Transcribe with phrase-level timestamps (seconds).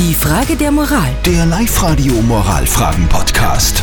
[0.00, 1.10] Die Frage der Moral.
[1.26, 3.82] Der Live-Radio Moralfragen-Podcast.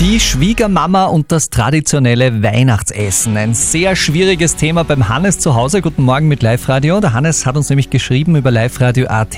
[0.00, 3.36] Die Schwiegermama und das traditionelle Weihnachtsessen.
[3.36, 5.82] Ein sehr schwieriges Thema beim Hannes zu Hause.
[5.82, 6.98] Guten Morgen mit Live-Radio.
[6.98, 9.36] Der Hannes hat uns nämlich geschrieben über Live-Radio.at,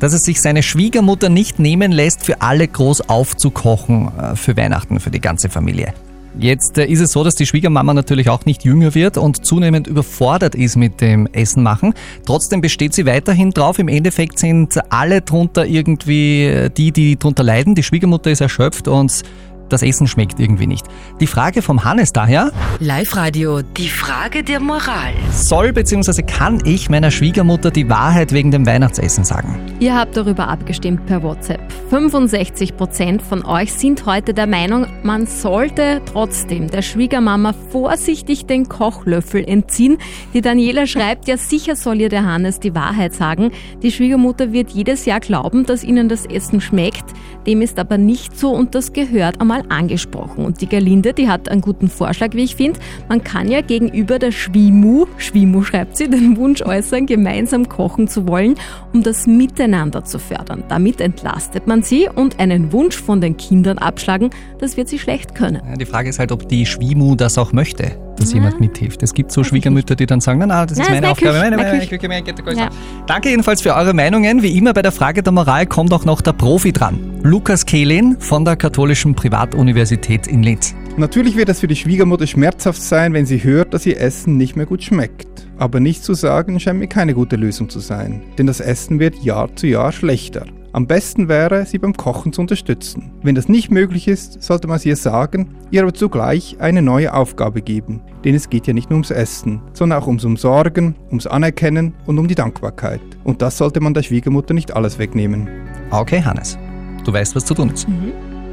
[0.00, 5.00] dass es sich seine Schwiegermutter nicht nehmen lässt, für alle groß aufzukochen äh, für Weihnachten,
[5.00, 5.94] für die ganze Familie.
[6.38, 9.88] Jetzt äh, ist es so, dass die Schwiegermama natürlich auch nicht jünger wird und zunehmend
[9.88, 11.94] überfordert ist mit dem Essen machen.
[12.26, 13.78] Trotzdem besteht sie weiterhin drauf.
[13.80, 17.74] Im Endeffekt sind alle drunter irgendwie äh, die, die drunter leiden.
[17.74, 19.22] Die Schwiegermutter ist erschöpft und
[19.68, 20.86] das Essen schmeckt irgendwie nicht.
[21.20, 23.62] Die Frage vom Hannes daher, Live-Radio.
[23.62, 25.12] Die Frage der Moral.
[25.32, 26.22] soll bzw.
[26.22, 29.58] kann ich meiner Schwiegermutter die Wahrheit wegen dem Weihnachtsessen sagen?
[29.80, 31.60] Ihr habt darüber abgestimmt per WhatsApp.
[31.90, 39.42] 65% von euch sind heute der Meinung, man sollte trotzdem der Schwiegermama vorsichtig den Kochlöffel
[39.44, 39.98] entziehen.
[40.32, 43.50] Die Daniela schreibt, ja sicher soll ihr der Hannes die Wahrheit sagen.
[43.82, 47.06] Die Schwiegermutter wird jedes Jahr glauben, dass ihnen das Essen schmeckt.
[47.44, 50.44] Dem ist aber nicht so und das gehört einmal angesprochen.
[50.44, 52.67] Und die Gerlinde, die hat einen guten Vorschlag, wie ich finde.
[53.08, 58.26] Man kann ja gegenüber der Schwimu, Schwimu schreibt sie, den Wunsch äußern, gemeinsam kochen zu
[58.26, 58.54] wollen,
[58.92, 60.64] um das Miteinander zu fördern.
[60.68, 65.34] Damit entlastet man sie und einen Wunsch von den Kindern abschlagen, das wird sie schlecht
[65.34, 65.62] können.
[65.68, 69.02] Ja, Die Frage ist halt, ob die Schwimu das auch möchte, dass jemand mithilft.
[69.02, 71.12] Es gibt so Schwiegermütter, die dann sagen, na, na, das ist Nein, meine ist meine
[71.12, 72.70] Aufgabe, meine, meine meine meine meine.
[73.06, 74.42] Danke jedenfalls für eure Meinungen.
[74.42, 76.98] Wie immer bei der Frage der Moral kommt auch noch der Profi dran.
[77.22, 80.74] Lukas Kehlin von der Katholischen Privatuniversität in Linz.
[80.96, 84.56] Natürlich wird es für die Schwiegermutter schmerzhaft sein, wenn sie hört, dass ihr Essen nicht
[84.56, 85.28] mehr gut schmeckt.
[85.56, 89.16] Aber nichts zu sagen scheint mir keine gute Lösung zu sein, denn das Essen wird
[89.22, 90.44] Jahr zu Jahr schlechter.
[90.72, 93.10] Am besten wäre, sie beim Kochen zu unterstützen.
[93.22, 97.14] Wenn das nicht möglich ist, sollte man es ihr sagen, ihr aber zugleich eine neue
[97.14, 98.00] Aufgabe geben.
[98.24, 102.18] Denn es geht ja nicht nur ums Essen, sondern auch ums Umsorgen, ums Anerkennen und
[102.18, 103.00] um die Dankbarkeit.
[103.24, 105.48] Und das sollte man der Schwiegermutter nicht alles wegnehmen.
[105.90, 106.58] Okay, Hannes,
[107.04, 107.86] du weißt, was zu tun ist.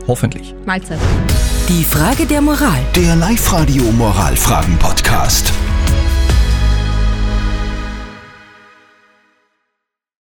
[0.07, 0.55] Hoffentlich.
[0.65, 0.99] Mahlzeit.
[1.67, 2.79] Die Frage der Moral.
[2.95, 5.51] Der Live-Radio Moralfragen-Podcast.